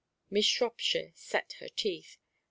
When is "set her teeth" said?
1.13-2.17